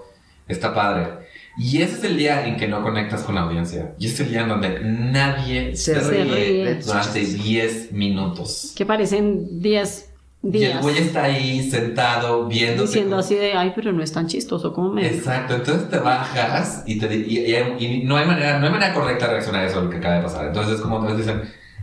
[0.49, 1.23] está padre.
[1.59, 3.95] Y ese es el día en que no conectas con la audiencia.
[3.99, 7.43] Y ese es el día en donde nadie Se se, ríe ríe durante chistes.
[7.45, 8.73] 10 minutos.
[8.75, 10.12] Que parecen 10
[10.45, 12.83] Y el güey está ahí sentado viendo.
[12.83, 15.07] Diciendo así de, ay, pero no es tan chistoso como me...
[15.07, 18.73] Exacto, entonces te bajas y, te, di- y, y- y no, hay manera, no hay
[18.73, 20.47] manera correcta de reaccionar a eso, lo que acaba de pasar.
[20.47, 21.43] Entonces es como te dicen,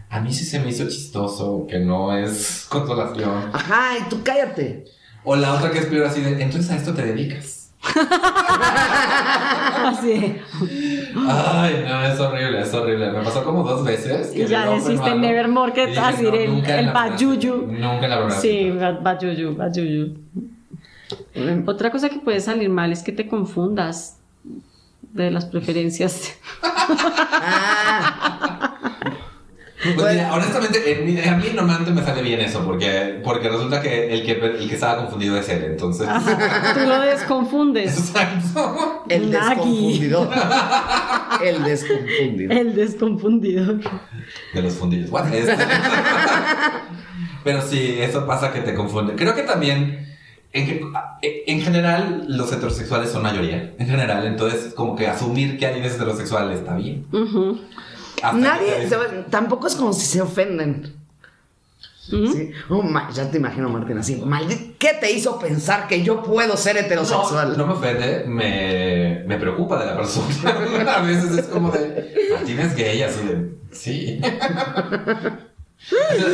[0.09, 3.49] a mí sí se me hizo chistoso, que no es consolación.
[3.53, 4.85] Ajá, y tú cállate.
[5.23, 7.58] O la otra que es peor así de, entonces a esto te dedicas.
[9.85, 10.41] Así de,
[11.27, 13.11] Ay, no, es horrible, es horrible.
[13.11, 14.35] Me pasó como dos veces.
[14.35, 17.67] Y ya open Nevermore, que así el- en el primera bayuyu.
[17.67, 20.15] Nunca la primera Sí, bayuyu, bayuyu.
[21.65, 24.17] Otra cosa que puede salir mal es que te confundas
[25.13, 26.37] de las preferencias.
[26.61, 28.57] Ah,
[29.95, 33.81] Pues mira, honestamente, en mi- a mí normalmente me sale bien eso, porque, porque resulta
[33.81, 36.07] que el, que el que estaba confundido es él, entonces.
[36.73, 37.97] Tú lo desconfundes.
[37.97, 39.03] Exacto.
[39.09, 39.99] el Nagui.
[39.99, 40.29] desconfundidor.
[41.43, 42.57] El desconfundidor.
[42.57, 43.79] El desconfundidor.
[44.53, 45.09] De los fundillos.
[45.11, 45.33] What?
[45.33, 45.55] Este-
[47.43, 49.15] Pero sí, eso pasa que te confunde.
[49.15, 50.07] Creo que también,
[50.51, 50.81] en,
[51.21, 53.73] en general, los heterosexuales son mayoría.
[53.79, 57.05] En general, entonces, como que asumir que alguien es heterosexual está bien.
[57.11, 57.17] Que
[58.33, 58.95] Nadie, se
[59.29, 60.95] tampoco es como si se ofenden.
[62.09, 62.51] Sí.
[62.69, 64.15] Oh, ya te imagino, Martín, así.
[64.15, 67.51] Maldito, ¿qué te hizo pensar que yo puedo ser heterosexual?
[67.51, 70.25] No, no me ofende, me, me preocupa de la persona.
[70.97, 74.19] A veces es como de, Martín es gay, así de, sí.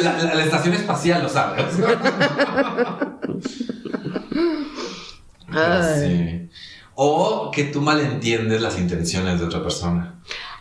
[0.03, 1.65] La, la- la estación espacial lo sabes.
[5.51, 5.99] Ay.
[6.01, 6.49] Sí.
[6.95, 10.15] O que tú malentiendes las intenciones de otra persona.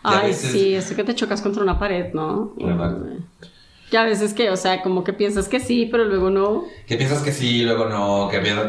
[0.04, 2.54] Ay, veces- sí, eso que te chocas contra una pared, ¿no?
[3.90, 6.64] Que a veces que, o sea, como que piensas que sí, pero luego no.
[6.86, 8.66] Que piensas que sí, luego no, que piensas...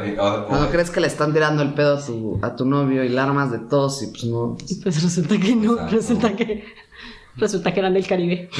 [0.71, 3.51] crees que le están tirando el pedo a tu, a tu novio y la armas
[3.51, 4.55] de todos y pues no.
[4.67, 5.95] Y pues resulta que no, Exacto.
[5.95, 6.65] resulta que
[7.37, 8.49] resulta que eran del Caribe.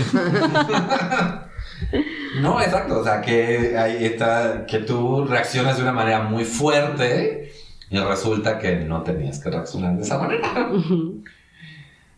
[2.42, 3.00] No, exacto.
[3.00, 7.52] O sea, que ahí está, que tú reaccionas de una manera muy fuerte
[7.90, 10.72] y resulta que no tenías que reaccionar de esa manera.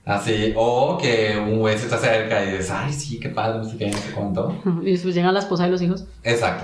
[0.08, 3.66] Así, o que un güey se te acerca y dices, ay, sí, qué padre, no
[3.70, 4.56] sé qué, no sé cuánto.
[4.82, 6.06] Y después llegan la esposa y los hijos.
[6.24, 6.64] Exacto.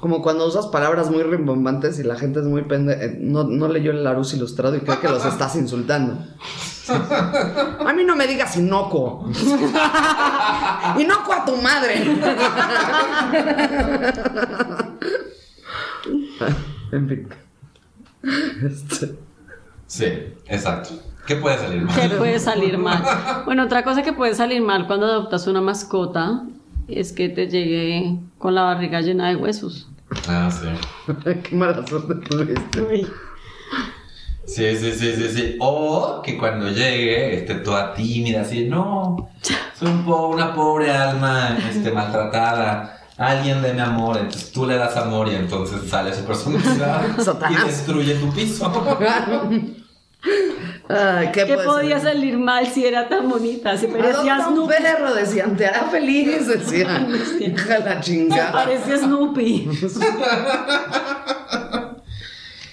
[0.00, 2.94] Como cuando usas palabras muy rimbombantes y la gente es muy pende...
[2.94, 6.18] eh, No, no leyó el Larus ilustrado y cree que los estás insultando.
[6.88, 9.30] A mí no me digas inocuo.
[10.98, 12.02] inocuo a tu madre.
[16.92, 17.28] en fin.
[18.64, 19.14] Este,
[19.86, 20.04] Sí,
[20.46, 20.90] exacto.
[21.26, 22.00] ¿Qué puede salir mal?
[22.00, 23.02] ¿Qué puede salir mal?
[23.44, 26.42] Bueno, otra cosa que puede salir mal cuando adoptas una mascota
[26.88, 29.88] es que te llegue con la barriga llena de huesos.
[30.28, 30.66] Ah, sí.
[31.44, 33.06] Qué mala suerte tuviste.
[34.44, 35.56] Sí, sí, sí, sí, sí.
[35.60, 39.28] O que cuando llegue esté toda tímida, así, no,
[39.78, 42.96] soy un po- una pobre alma este, maltratada.
[43.16, 47.02] Alguien de mi amor, entonces tú le das amor y entonces sale su personalidad
[47.50, 48.72] y destruye tu piso.
[50.88, 52.14] Ay, ¿qué, ¿Qué podía ser?
[52.14, 53.76] salir mal si era tan bonita?
[53.76, 54.74] Si parecía un Snoopy.
[54.74, 57.08] perro, decían, te hará feliz, decían.
[57.40, 58.52] Hija la chingada.
[58.52, 59.68] Parecía Snoopy.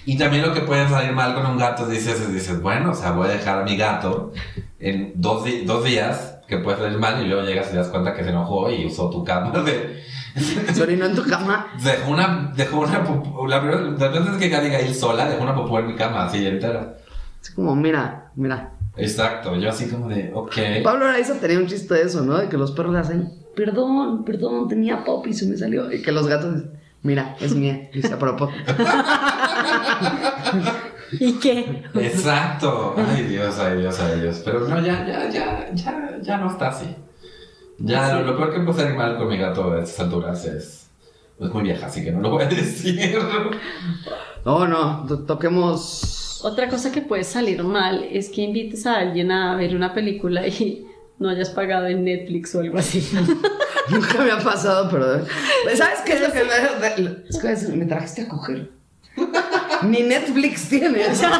[0.05, 3.11] Y también lo que puede salir mal con un gato, dices, dices, bueno, o sea,
[3.11, 4.31] voy a dejar a mi gato
[4.79, 8.13] en dos, dos días, que puede salir mal, y luego llegas y te das cuenta
[8.13, 10.01] que se enojó y usó tu cama de...
[10.73, 11.67] Se orinó en tu cama.
[11.83, 15.79] Dejó una, dejó una popó, la primera, las veces que Abigail sola, dejó una popó
[15.79, 16.95] en mi cama, así entera.
[17.47, 18.73] Así como, mira, mira.
[18.97, 20.53] Exacto, yo así como de, ok.
[20.83, 22.37] Pablo Araiza tenía un chiste de eso, ¿no?
[22.39, 25.89] De que los perros le hacen, perdón, perdón, tenía pop y se me salió.
[25.93, 26.71] Y que los gatos dicen,
[27.03, 27.89] mira, es mía.
[27.93, 28.59] Dice a propósito.
[31.19, 31.83] ¿Y qué?
[31.95, 32.95] Exacto.
[32.97, 34.41] Ay Dios, ay Dios, ay Dios.
[34.43, 36.93] Pero no, ya, ya, ya, ya, ya no está así.
[37.79, 40.89] Ya, lo, lo peor que puede salir mal con mi gato a estas alturas es,
[41.39, 43.17] es muy vieja, así que no lo voy a decir.
[44.43, 46.23] No, no, to- toquemos.
[46.43, 50.45] Otra cosa que puede salir mal es que invites a alguien a ver una película
[50.47, 50.85] y
[51.19, 53.07] no hayas pagado en Netflix o algo así.
[53.89, 55.25] Nunca me ha pasado, pero.
[55.75, 57.17] ¿Sabes qué es lo que me.?
[57.29, 58.69] Es que me trajiste a coger.
[59.83, 61.21] Ni Netflix tienes.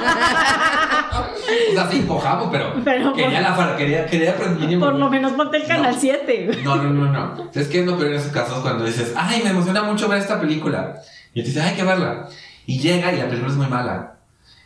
[1.70, 5.32] O sea, sí, cojamos, pero, Pero quería, la, far- quería, quería aprender Por lo menos
[5.34, 6.00] ponte el canal No.
[6.00, 6.50] 7.
[6.64, 7.50] No, no, no, no.
[7.54, 10.20] Es que es lo peor en esos casos cuando dices, ay, me emociona mucho ver
[10.20, 11.00] esta película.
[11.34, 12.28] Y te dice, hay que verla.
[12.66, 14.17] Y llega y la película es muy mala.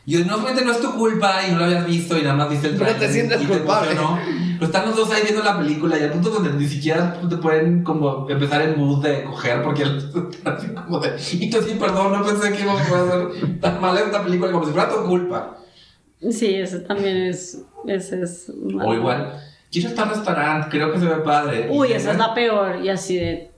[0.05, 2.49] Y no, obviamente no es tu culpa y no lo habías visto y nada más
[2.49, 3.91] viste el Pero te trailer sientes y culpable.
[3.91, 4.19] emocionó.
[4.55, 7.37] Pero están los dos ahí viendo la película y al punto donde ni siquiera te
[7.37, 9.83] pueden como empezar en mood de coger porque
[10.31, 13.79] están así como de, y tú sí, perdón, no pensé que iba a ser tan
[13.81, 15.57] mala esta película como si fuera tu culpa.
[16.31, 17.61] Sí, ese también es.
[17.87, 18.89] Ese es malo.
[18.89, 19.39] O igual,
[19.71, 21.67] quiero estar al restaurante, creo que se ve padre.
[21.71, 22.83] Y Uy, llegan- esa es la peor.
[22.83, 23.51] Y así de.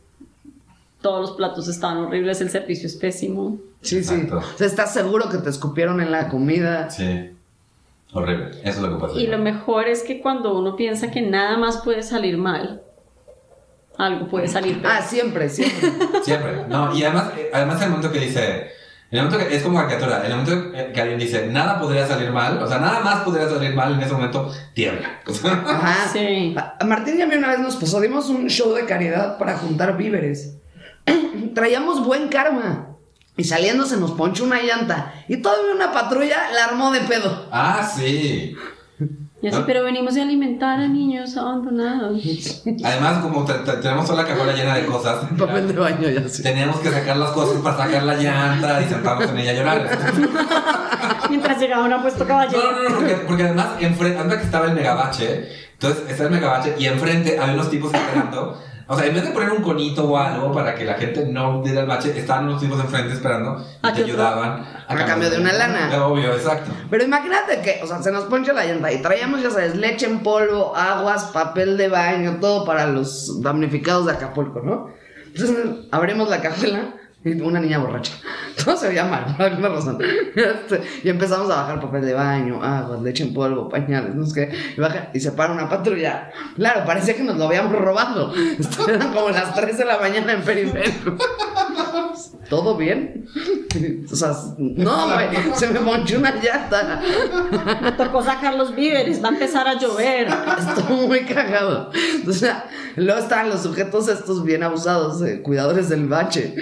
[1.02, 3.58] Todos los platos están horribles, el servicio es pésimo.
[3.84, 4.28] Sí, sí.
[4.32, 6.90] O sea, ¿estás seguro que te escupieron en la comida?
[6.90, 7.32] Sí.
[8.14, 8.52] Horrible.
[8.64, 9.20] Eso es lo que pasa.
[9.20, 12.82] Y lo mejor es que cuando uno piensa que nada más puede salir mal,
[13.98, 14.94] algo puede salir peor.
[14.96, 15.92] Ah, siempre, siempre.
[16.24, 16.66] Siempre.
[16.68, 18.72] No, y además, además en el momento que dice.
[19.12, 22.08] En el momento que es como caricatura, en el momento que alguien dice nada podría
[22.08, 25.22] salir mal, o sea, nada más podría salir mal, en ese momento tiembla.
[25.28, 26.10] Sea, Ajá.
[26.12, 26.56] Sí.
[26.58, 29.38] A a Martín y a mí una vez nos pasó, dimos un show de caridad
[29.38, 30.58] para juntar víveres.
[31.54, 32.93] Traíamos buen karma.
[33.36, 35.14] Y saliendo se nos ponchó una llanta.
[35.28, 37.48] Y todavía una patrulla la armó de pedo.
[37.52, 38.56] ah, sí.
[39.42, 39.66] Y así, ¿No?
[39.66, 42.22] pero venimos de alimentar a niños abandonados.
[42.86, 46.30] Además, como te- te- tenemos toda la cajuela llena de cosas, Papel de baño ya
[46.30, 46.42] sí.
[46.44, 50.00] teníamos que sacar las cosas para sacar la llanta y sentarnos en ella a llorar.
[51.30, 52.62] Mientras llegaba un apuesto caballero.
[52.64, 56.32] No, no, no, porque, porque además, enfrente, antes que estaba el megabache, entonces está el
[56.32, 58.62] megabache y enfrente había unos tipos esperando.
[58.88, 61.62] O sea, en vez de poner un conito o algo para que la gente no
[61.62, 64.66] diera el bache, estaban unos tipos enfrente esperando y ¿A te ayudaban.
[64.88, 66.06] A cambio de una lana.
[66.06, 66.72] Obvio, exacto.
[66.90, 70.06] Pero imagínate que, o sea, se nos poncha la llanta y traíamos, ya sabes, leche
[70.06, 74.90] en polvo, aguas, papel de baño, todo para los damnificados de Acapulco, ¿no?
[75.28, 75.58] Entonces
[75.92, 76.94] abrimos la cajuela
[77.26, 78.14] una niña borracha.
[78.64, 79.98] Todo se veía mal, por alguna razón.
[80.36, 84.50] Este, y empezamos a bajar papel de baño, agua, leche en polvo, pañales, no sé
[84.50, 84.58] qué.
[84.78, 86.32] Y, baja, y se para una patrulla.
[86.56, 88.34] Claro, parecía que nos lo habíamos robado.
[88.60, 91.18] Esto eran como las 3 de la mañana en periférico.
[92.50, 93.26] ¿Todo bien?
[94.12, 97.02] O sea, no, güey, se me ponchó una llanta.
[97.82, 100.28] Me tocó sacar los víveres, va a empezar a llover.
[100.60, 101.90] Estuvo muy cagado.
[102.28, 106.54] O sea, luego estaban los sujetos estos bien abusados, eh, cuidadores del bache,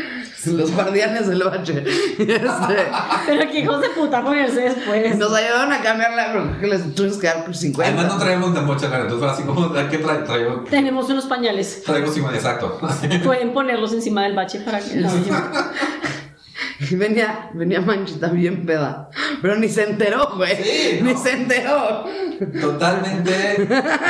[0.45, 1.83] los guardianes del bache.
[2.19, 2.87] Este,
[3.27, 5.15] Pero que hijos de puta ponerse después.
[5.17, 7.93] nos ayudaron a cambiarla, pero creo que les tuvimos que dar por 50.
[7.93, 9.03] Además, no traemos de mucha cara.
[9.03, 10.19] Entonces, así como, ¿qué trae?
[10.19, 11.83] Traigo, Tenemos unos pañales.
[11.83, 12.79] traigo 50, exacto.
[13.23, 15.09] Pueden ponerlos encima del bache para que la.
[16.89, 19.09] Y venía, venía Manchita bien peda.
[19.41, 20.55] Pero ni se enteró, güey.
[20.55, 22.05] Sí, Ni se enteró.
[22.59, 23.67] Totalmente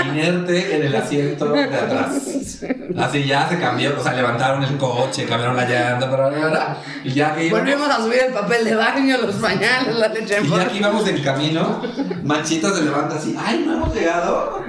[0.07, 2.63] inerte en el asiento de atrás.
[2.97, 6.77] Así ya se cambió, o sea, levantaron el coche, cambiaron la llanta, bla, bla, bla,
[7.03, 10.37] y ya que íbamos, Volvimos a subir el papel de baño, los pañales, la leche
[10.37, 11.81] en y ya que íbamos en camino,
[12.23, 14.63] Manchita se levanta así, ¡ay, no hemos llegado!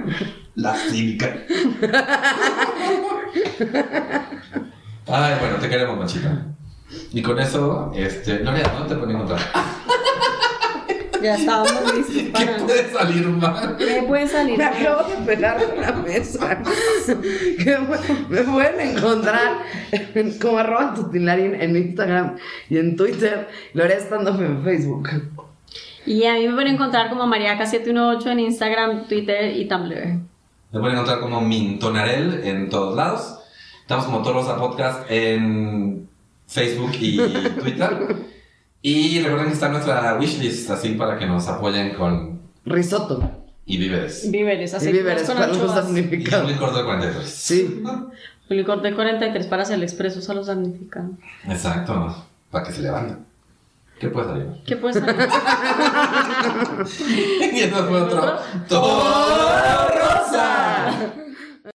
[0.54, 1.32] La cívica.
[5.06, 6.52] Ay, bueno, te queremos, Manchita.
[7.12, 9.40] Y con eso, este, Gloria, ¿dónde te pueden encontrar?
[11.22, 12.56] Ya estábamos listos ¿Qué para.
[12.56, 13.76] puede salir mal?
[13.78, 14.58] ¿Qué puede salir?
[14.58, 16.62] Me acabo de pegar en la mesa.
[17.06, 17.78] Que
[18.28, 19.58] me- pueden encontrar
[19.92, 22.36] en- como arroba tutilarín en Instagram
[22.68, 23.48] y en Twitter.
[23.74, 25.08] Lo haré estando en Facebook.
[26.06, 29.94] Y a mí me pueden encontrar como Mariaca718 en Instagram, Twitter y Tumblr.
[30.72, 33.38] Me pueden encontrar como Mintonarel en todos lados.
[33.82, 36.08] Estamos como Torosa Podcast en
[36.52, 37.16] Facebook y
[37.60, 38.16] Twitter.
[38.82, 43.30] Y recuerden que está nuestra wishlist, así para que nos apoyen con Risotto.
[43.64, 44.28] y víveres.
[44.30, 45.88] Víveres, así Y víveres, con ¿cuál es anchoas.
[45.90, 47.28] el Y licor de 43.
[47.28, 47.82] Sí.
[48.50, 51.10] Un licor de 43 para hacerle expresos a los damnificados.
[51.48, 53.18] Exacto, para que se levanten.
[54.00, 54.46] ¿Qué puede salir?
[54.66, 55.16] ¿Qué puede salir?
[57.54, 58.36] y eso fue otro.
[58.70, 60.90] ¡Oh, Rosa!